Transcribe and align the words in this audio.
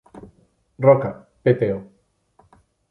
Roca, 0.85 1.11
Pto. 1.43 1.77